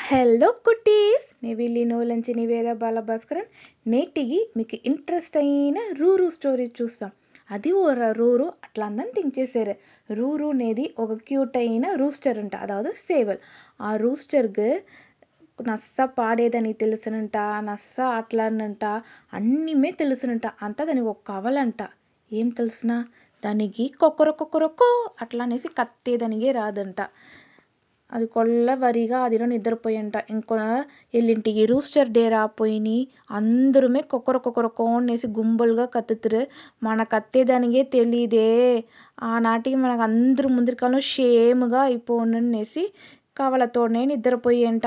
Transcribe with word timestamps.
Hello 0.00 0.50
cuties 0.64 1.26
నే 1.42 1.54
వెళ్ళి 1.54 1.84
నోలంచి 1.84 2.34
నివేద 2.34 2.72
బాలభాస్కరన్ 2.72 3.48
నేటికి 3.86 4.38
మీకు 4.56 4.76
ఇంట్రెస్ట్ 4.86 5.36
అయిన 5.36 5.78
రూరు 5.92 6.28
స్టోరీ 6.28 6.72
చూస్తాం. 6.78 7.10
అది 7.50 7.72
ఓ 7.72 7.84
రూరు 8.12 8.46
అట్లా 8.64 8.86
అందని 8.86 9.12
థింక్ 9.12 9.38
చేశారు 9.38 9.74
రూరు 10.10 10.48
అనేది 10.50 10.94
ఒక 10.98 11.12
క్యూట్ 11.22 11.56
అయిన 11.56 11.94
రూస్టర్ 11.94 12.38
అంట 12.38 12.56
అదావదు 12.56 12.92
సేవల్. 13.00 13.40
ఆ 13.80 13.96
రూస్టర్కి 13.96 14.68
నస్స 15.58 16.00
పాడేదని 16.18 16.72
తెలుసునంట 16.74 17.36
నస్స 17.60 17.96
ఆటలాడనంట 18.10 18.84
అన్నీమే 19.32 19.90
తెలుసునంట. 19.92 20.46
అంతా 20.62 20.84
దానికి 20.84 21.06
ఒక 21.06 21.22
కవలంట. 21.28 21.80
ఏం 22.30 22.48
తెలుసునా? 22.58 22.98
దానికి 23.42 23.84
కొక్కరొక్కొక్కరొక్కో 24.00 24.88
అట్లా 25.22 25.44
అనేసి 25.44 25.68
కత్తేదానికి 25.78 26.52
రాదంట. 26.52 27.00
అది 28.12 28.26
కొల్ల 28.26 28.48
కొల్లవరిగా 28.50 29.18
అదిలో 29.18 29.46
నిద్రపోయంట. 29.46 30.16
ఇంకో 30.30 30.56
ఎల్లింటికి 31.14 31.66
రూస్టర్ 31.66 32.08
డేరా 32.08 32.46
పోయిని 32.58 32.96
ಅಂದ್ರುಮೆ 33.30 34.00
ಕೊಕ್ಕರ 34.02 34.36
ಕೊಕ್ಕರ 34.36 34.66
కోనేసి 34.78 35.26
ಗುಂಪುಲ್గా 35.28 35.84
ಕತ್ತುದ್ರು 35.86 36.40
మన 36.82 37.02
కత్తేదానిగే 37.12 37.82
తెలీదే. 37.94 38.48
ఆనాటికి 39.22 39.76
మనకు 39.76 40.02
అందరు 40.02 40.48
ముందరికాలం 40.48 41.00
షేమ్గా 41.12 41.80
అయిపోనున్నేసి 41.80 42.84
కవలతోనే 43.36 44.04
నిద్రపోయేంట. 44.04 44.86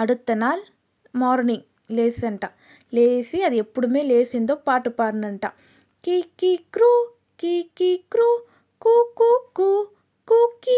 అడుత్త 0.00 0.32
నాల్ 0.34 0.64
మార్నింగ్ 1.16 1.66
లేసంట. 1.90 2.44
లేచి 2.92 3.42
అది 3.42 3.56
ఎప్పుడుమే 3.56 4.02
లేసిందో 4.02 4.54
పాటు 4.68 4.90
పాడినంట. 4.90 5.44
కీ 6.04 6.16
కీ 6.40 6.56
క్రూ 6.74 6.92
కీ 7.40 7.54
కీ 7.78 7.90
క్రూ 8.12 8.28
కూ 8.82 8.94
కూ 9.18 9.30
కూ 9.56 9.68
కూ 10.28 10.38
కీ 10.64 10.71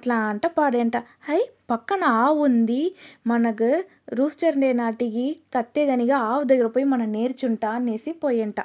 అట్లా 0.00 0.16
అంట 0.24 0.46
పాడేంట. 0.46 0.96
హై 0.96 1.48
పక్కన 1.70 2.04
ఆవు 2.04 2.44
ఉంది. 2.44 2.94
మనకు 3.26 3.82
రూస్టర్ 4.12 4.56
డే 4.56 4.72
నాటికి 4.72 5.36
కత్తేదనిగా 5.56 6.16
ఆవు 6.16 6.42
దగ్గర 6.42 6.66
పోయి 6.66 6.84
మనం 6.84 7.12
నేర్చుంటా 7.12 7.70
అనేసి 7.70 8.12
పోయేంట. 8.12 8.60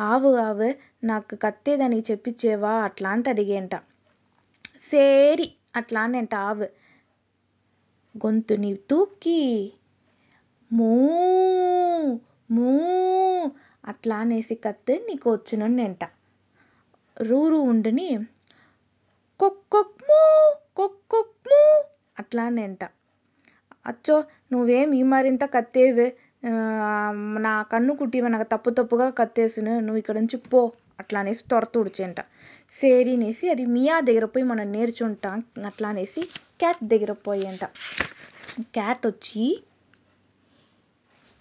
ఆవు 0.00 0.34
ఆవు 0.34 0.68
నాకు 1.06 1.36
కత్తేదని 1.36 2.00
చెప్పించేవా 2.10 2.70
అట్లా 2.70 3.10
అంట 3.10 3.28
అడిగేంట. 3.28 3.76
సేరి 4.80 5.52
అట్లా 5.76 6.00
అనేంట 6.00 6.34
ఆవు. 6.34 6.64
గొంతుని 8.26 8.74
తూకి 8.90 9.72
మూ 10.72 10.90
మూ 12.50 12.70
అట్లా 13.84 14.16
అనేసి 14.16 14.54
కత్తి 14.54 14.98
నీకు 14.98 15.32
వచ్చునంట 15.32 16.04
రూరు 17.20 17.56
ఉండుని 17.56 18.18
కొక్కొక్ 19.42 20.02
మూ 20.02 20.18
అట్లానేంట 20.72 21.48
మూ 21.50 21.58
అట్లా 22.18 22.44
అచ్చో 23.86 24.16
నువ్వేం 24.52 24.90
ఈ 24.92 25.00
మరింత 25.02 25.44
కత్తేవే 25.44 26.06
నా 27.38 27.52
కన్ను 27.62 27.92
కుట్టి 27.94 28.18
నాకు 28.26 28.46
తప్పు 28.52 28.70
తప్పుగా 28.70 29.06
కత్తేసిను 29.10 29.72
నువ్వు 29.80 29.98
ఇక్కడ 29.98 30.16
నుంచి 30.18 30.38
పో 30.44 30.60
అట్లా 31.00 31.20
అనేసి 31.20 31.42
తొర 31.48 31.64
తుడిచేంట 31.64 32.20
అనేసి 33.14 33.48
అది 33.48 33.66
మియా 33.66 33.96
దగ్గర 34.00 34.24
పోయి 34.24 34.44
మనం 34.44 34.70
నేర్చుంటాం 34.72 35.42
అట్లా 35.64 35.88
అనేసి 35.88 36.22
క్యాట్ 36.60 36.84
దగ్గర 36.84 37.14
పోయేంట 37.26 37.64
క్యాట్ 38.70 39.04
వచ్చి 39.06 39.44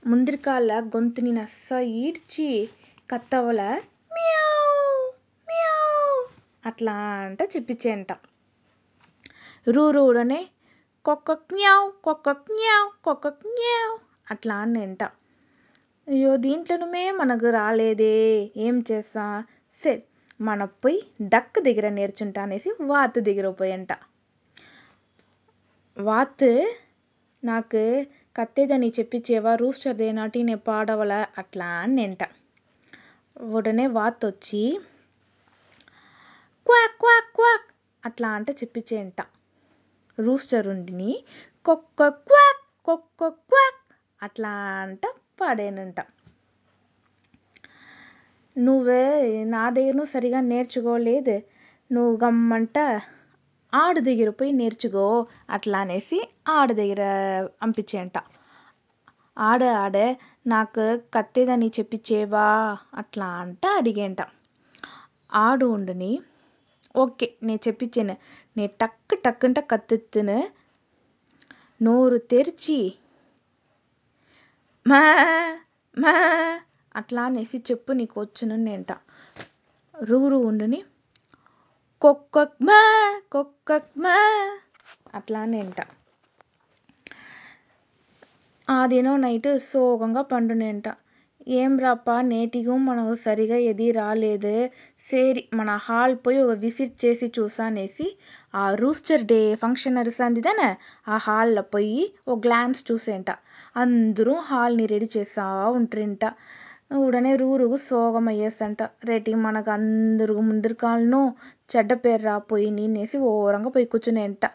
ముందరికాల 0.04 0.72
గొంతుని 0.96 1.32
నస్స 1.32 1.72
ఈడ్చి 1.98 2.50
కత్తవల 3.10 3.62
అట్లా 6.72 6.96
అంట 7.26 7.42
చెప్పించేయంట. 7.56 8.12
రూ 9.68 9.84
రూడనే 9.92 10.42
కొక్కక్ 11.06 11.54
న్యావ్ 11.54 11.88
కొక్కక్ 12.04 12.52
న్యావ్ 12.52 12.90
కొక్కక్ 13.04 13.46
న్యావ్ 13.58 13.96
అట్లా 14.32 14.56
అంట 14.84 15.04
అయ్యో 16.08 16.31
దీంట్లోనే 16.38 17.12
మనకు 17.12 17.50
రాలేదే 17.50 18.16
ఏం 18.58 18.84
చేస్తా? 18.90 19.26
సరే 19.76 20.00
మన 20.42 20.64
పోయి 20.84 21.00
డక్ 21.30 21.60
దగ్గర 21.62 21.88
నేర్చుంటా 21.90 22.42
అనేసి 22.42 22.70
వాత్ 22.81 23.20
దగ్గర 23.20 23.50
పోయంట. 23.52 23.92
వాత్ 25.98 26.48
నాకు 27.44 27.81
కత్తేదని 28.36 28.90
చెప్పించేవా 28.98 29.52
రూస్టర్ 29.56 30.02
నేను 30.40 30.58
పాడవల 30.68 31.14
అట్లా 31.38 31.70
అనేంట 31.84 32.24
ఉడనే 33.52 33.88
వాత్ 33.98 34.24
వచ్చి 34.26 34.62
క్వాక్ 36.72 36.98
క్వాక్ 37.00 37.32
క్వాక్ 37.36 37.66
అట్లా 38.06 38.28
అంటే 38.30 38.52
చెప్పించేంట 38.52 39.22
రూస్టర్ 40.18 40.68
ఉండిని 40.68 41.24
కొక్క 41.66 42.08
క్వాక్ 42.08 42.62
కొక్క 42.86 43.28
క్వాక్ 43.50 43.82
అట్లా 44.24 44.52
అంట 44.81 45.02
పాడేనంట. 45.42 46.00
నువ్వే 48.58 49.04
నా 49.44 49.70
దగ్గరను 49.70 50.06
సరిగా 50.06 50.42
నేర్చుకోలేదు 50.42 51.36
నువ్వు 51.92 52.26
గమ్మంట 52.26 52.78
ఆడు 53.74 54.00
దగ్గర 54.00 54.30
పోయి 54.30 54.52
నేర్చుకో 54.52 55.28
అట్లా 55.50 55.80
అనేసి 55.80 56.20
ఆడ 56.48 56.72
దగ్గర 56.72 57.02
పంపించేంట 57.62 58.18
ఆడ 59.38 59.64
ఆడే 59.64 60.08
నాకు 60.48 60.86
కత్తేదని 61.14 61.72
చెప్పిచ్చేవా 61.80 62.78
అట్లా 62.94 63.26
అంట 63.26 63.66
అడిగేంట. 63.66 64.22
ఆడు 65.34 65.66
ఉండిని 65.66 66.12
ఓకే 66.96 67.38
నేను 67.44 67.59
చెప్పించాను. 67.68 68.16
నేను 68.57 68.72
టక్కు 68.81 69.16
టక్కుంట 69.16 69.59
అంట 69.59 69.69
కత్తెత్తును 69.72 70.52
నోరు 71.81 72.18
తెరిచి 72.18 72.94
మా 74.88 75.01
మా 75.97 76.13
అట్లా 76.96 77.24
అనేసి 77.24 77.57
చెప్పు 77.57 77.91
నీకు 77.91 78.22
వచ్చును 78.22 78.56
నేంట. 78.56 78.91
రూరు 80.01 80.38
ఉండుని 80.38 80.84
కొక్కక్ 82.01 82.63
మా 82.63 82.80
కొక్కక్ 83.31 83.97
మా 83.97 84.16
అట్లా 85.16 85.46
నేంట. 85.46 85.81
ఆ 88.69 88.88
దినం 88.88 89.22
నైట్ 89.22 89.59
సోకంగా 89.59 90.22
పండునేంట. 90.22 90.88
ఏం 91.47 91.79
రాప్ప 91.79 92.22
నేటిಗೂ 92.22 92.78
మనకు 92.78 93.16
సరిగా 93.16 93.56
ఎది 93.56 93.91
రాలేదు. 93.91 94.69
సేరి 95.00 95.47
మన 95.53 95.79
హాల్ 95.81 96.16
పోయి 96.16 96.38
ఒక 96.38 96.50
విసిట్ 96.57 97.06
చేసి 97.06 97.31
చూసానేసి 97.40 98.07
ఆ 98.56 98.75
రూస్టర్ 98.75 99.22
డే 99.22 99.56
ఫంక్షన్ 99.56 99.96
నడుస్తుంది 99.96 100.41
ఆ 101.07 101.18
హాల్లో 101.18 101.62
పోయి 101.62 102.13
ఒక 102.28 102.40
గ్లాన్స్ 102.40 102.91
చూసేంట. 102.91 103.30
అందరూ 103.75 104.34
హాల్ని 104.34 104.85
రెడీ 104.85 105.09
చేస్తా 105.18 105.46
ఉంటారంట. 105.69 106.25
ఉడనే 106.96 107.35
రూరుగు 107.35 107.75
సోగం 107.78 108.28
అయ్యేసంట. 108.28 108.84
రేటి 109.06 109.34
మనకు 109.35 109.72
అందరూ 109.72 110.40
ముందరి 110.40 110.74
కాళ్ళను 110.74 111.22
చెడ్డ 111.75 111.94
పేరు 111.94 112.24
రాపోయి 112.24 112.72
నేనేసి 112.72 113.18
ఓరంగా 113.18 113.69
పోయి 113.69 113.85
కూర్చునేంట. 113.85 114.46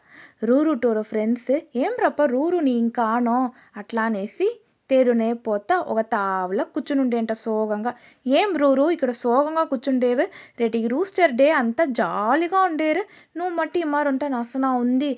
రూరు 0.44 0.72
టోర 0.75 1.00
ఫ్రెండ్స్ 1.02 1.50
ఏం 1.76 1.92
రప్ప 2.04 2.25
రూరు 2.25 2.58
నీ 2.58 2.70
ఇంకానో 2.72 3.38
అట్లా 3.76 4.02
అనేసి 4.02 4.48
తేడునే 4.91 5.32
పోత 5.47 5.70
ఒక 5.86 6.00
తావులో 6.12 6.64
కూర్చునుండేంట 6.64 7.32
సోగంగా. 7.41 7.92
ఏం 8.26 8.56
రూరు 8.56 8.91
ఇక్కడ 8.91 9.10
సోగంగా 9.16 9.64
కూర్చుండేవి? 9.64 10.26
రేటికి 10.60 10.88
రూస్టర్ 10.88 11.32
డే 11.32 11.50
అంతా 11.52 11.84
జాలీగా 12.00 12.60
ఉండేరు. 12.62 13.02
నువ్వు 13.36 13.54
మట్టి 13.54 13.80
ఇమ్మారుంటే 13.80 14.28
నసనా 14.28 14.72
ఉంది. 14.76 15.10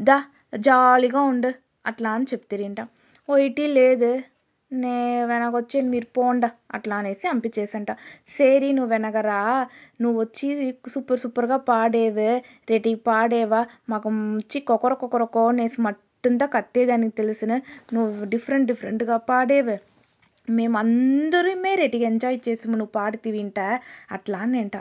దా 0.00 0.18
జాలీగా 0.60 1.20
ఉండు 1.24 1.50
అట్లా 1.86 2.10
అని 2.10 2.26
చెప్తిరింట. 2.32 2.80
ఒయిటి 3.28 3.66
లేదు. 3.72 4.10
నే 4.70 4.94
వెనకొచ్చి 5.24 5.80
మీరు 5.82 6.06
పోండ 6.16 6.44
అట్లా 6.74 6.96
అనేసి 6.96 7.28
పంపించేసంట 7.28 7.90
సేరి 8.26 8.72
నువ్వు 8.72 8.90
వెనగరా 8.90 9.40
నువ్వు 10.00 10.20
వచ్చి 10.20 10.46
సూపర్ 10.88 11.20
సూపర్గా 11.20 11.56
పాడేవే. 11.68 12.32
రేటికి 12.70 13.00
పాడేవా? 13.06 13.60
మాకు 13.88 14.08
వచ్చి 14.38 14.60
కొకర 14.62 14.94
కొకర 14.94 15.24
కోనేసి 15.30 15.78
మట్టుంతా 16.26 16.46
కత్తేదానికి 16.54 17.12
తెలిసిన 17.16 17.52
నువ్వు 17.94 18.24
డిఫరెంట్ 18.24 18.66
డిఫరెంట్గా 18.66 19.16
పాడేవే. 19.28 19.76
మేము 20.50 20.76
అందరమే 20.78 21.72
రేటికి 21.74 22.04
ఎంజాయ్ 22.04 22.38
చేసి 22.46 22.64
నువ్వు 22.70 22.92
పాడితే 22.96 23.30
వింట? 23.36 23.58
అట్లా 24.12 24.38
అనేంట 24.38 24.76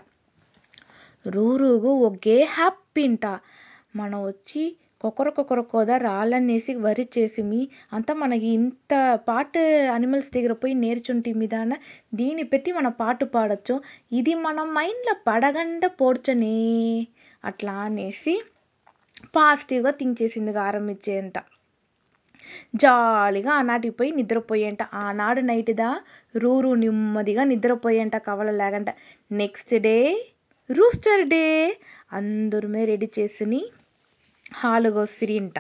రూరుగు 1.26 1.92
ఒకే 2.08 2.38
హ్యాపీ 2.56 3.04
ఇంట 3.10 3.26
మనం 3.96 4.18
వచ్చి 4.24 4.64
కొకర 5.02 5.30
కొకర 5.30 5.62
కోద 5.74 5.92
రాళ్ళనేసి 6.06 6.76
వరి 6.86 7.06
చేసి 7.16 7.42
మీ 7.52 7.62
అంతా 7.94 8.14
మనకి 8.14 8.50
ఇంత 8.58 8.94
పాట 9.28 9.54
అనిమల్స్ 9.94 10.32
దగ్గర 10.36 10.54
పోయి 10.64 10.76
నేర్చుంటి 10.84 11.34
మీదాన 11.42 11.74
దీన్ని 12.14 12.46
పెట్టి 12.54 12.72
మన 12.72 12.90
పాట 13.02 13.24
పాడొచ్చు. 13.36 13.78
ఇది 14.12 14.36
మన 14.48 14.60
మైండ్లో 14.78 15.16
పడగండ 15.28 15.86
పోడ్చనే. 16.02 16.58
అట్లా 17.44 17.76
అనేసి 17.88 18.36
పాజిటివ్గా 19.36 19.92
థింక్ 19.92 20.22
చేసింది 20.22 20.60
ఆరంభించేంట 20.60 21.38
జాలీగా 22.76 23.52
ఆనాటికి 23.54 23.96
పోయి 23.96 24.12
నిద్రపోయేంట. 24.12 24.84
ఆనాడు 24.84 25.42
నైట్దా 25.42 25.90
రూరు 26.38 26.74
నెమ్మదిగా 26.74 27.44
నిద్రపోయేంట 27.44 28.18
కవల 28.18 28.52
లేకంట 28.52 28.90
నెక్స్ట్ 29.32 29.76
డే 29.80 29.98
రూస్టర్ 30.70 31.24
డే 31.28 31.44
అందరమే 32.12 32.86
రెడీ 32.86 33.10
చేసుకుని 33.20 33.62
హాలుగా 34.54 35.02
వసిరింట 35.02 35.58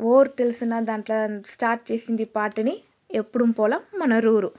ఓరు 0.00 0.28
తెలిసిన 0.28 0.80
దాంట్లో 0.80 1.18
స్టార్ట్ 1.46 1.92
చేసింది 1.92 2.24
పాటని 2.24 2.74
ఎప్పుడు 3.10 3.44
పోల 3.58 3.80
మన 3.94 4.18
రూరు. 4.18 4.50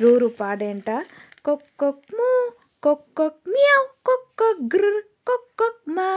రూరు 0.00 0.26
పాడేంట. 0.40 0.90
కొక్కొక్ 1.44 2.14
మూ 2.14 2.28
కొక్కొక్ 2.82 3.48
మియావ్ 3.48 3.88
కొక్కొక్ 4.06 4.76
గ్రర్ 4.76 5.02
కొక్కొక్ 5.26 5.90
మా 5.90 6.08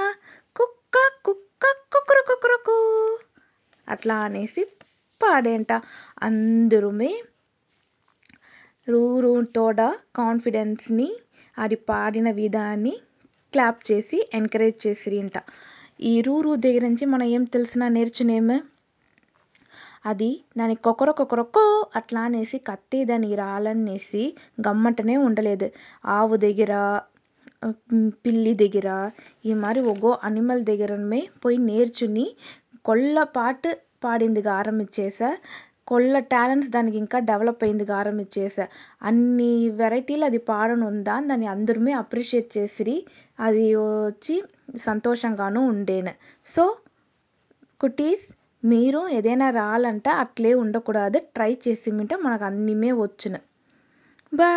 కుక్క 0.96 1.24
కుక్క 1.26 1.66
కుక్కరు 1.94 2.24
కుక్కరకు 2.28 2.78
అట్లా 3.90 4.16
అనేసి 4.16 4.64
పాడేంట. 5.24 5.72
అందరమే 6.24 7.24
రూరు 8.90 9.42
తోడ 9.56 9.82
కాన్ఫిడెన్స్ని 10.16 11.16
అది 11.58 11.76
పాడిన 11.76 12.32
విధాన్ని 12.32 12.94
క్లాప్ 13.52 13.92
చేసి 13.92 14.30
ఎంకరేజ్ 14.34 14.88
చేసిరింట. 14.88 15.32
ఈ 16.02 16.22
రూరు 16.22 16.56
దగ్గర 16.56 16.82
నుంచి 16.82 17.06
మనం 17.06 17.24
ఏం 17.24 17.44
తెలిసినా 17.44 17.88
నేర్చునేమే? 17.88 18.62
అది 20.06 20.42
దాని 20.58 20.76
కొకర 20.76 21.12
కొకరకో 21.12 21.90
అట్లా 21.96 22.22
అనేసి 22.22 22.58
కత్తి 22.58 23.06
దానికి 23.06 23.36
రాలనేసి 23.36 24.36
గమ్మటనే 24.68 25.18
ఉండలేదు. 25.18 25.70
ఆవు 26.06 26.36
దగ్గర 26.36 27.02
పిల్లి 28.26 28.54
దగ్గర 28.54 28.90
ఈ 29.46 29.54
మరి 29.54 29.82
ఒగో 29.82 30.20
అనిమల్ 30.24 30.64
దగ్గరమే 30.66 31.22
పోయి 31.46 31.58
నేర్చుని 31.58 32.26
కొల్ల 32.86 33.24
పాట 33.36 33.62
పాడిందిగా 34.04 34.54
ఆరంభించేసా 34.54 35.30
కొల్ల 35.88 36.20
టాలెంట్స్ 36.20 36.70
దానికి 36.70 36.98
ఇంకా 36.98 37.20
డెవలప్ 37.20 37.64
అయింది 37.64 37.92
ఆరంభించేసా 37.92 38.66
అన్ని 39.02 39.52
వెరైటీలు 39.70 40.26
అది 40.26 40.38
పాడనుందా 40.50 41.20
దాన్ని 41.22 41.48
అందరమే 41.48 41.92
అప్రిషియేట్ 41.94 42.58
చేసిరి. 42.58 42.98
అది 43.40 43.66
వచ్చి 43.76 44.36
సంతోషంగాను 44.78 45.62
ఉండేను. 45.68 46.14
సో 46.46 46.64
కుటీస్ 47.82 48.26
మీరు 48.64 49.08
ఏదైనా 49.10 49.50
రాలంటే 49.52 50.10
అట్లే 50.24 50.54
ఉండకూడదు. 50.54 51.20
ట్రై 51.36 51.52
చేసి 51.66 51.92
మింటే 51.92 52.16
మనకు 52.16 52.44
అన్నీమే 52.44 52.92
వచ్చును. 52.98 53.40
బాయ్ 54.34 54.54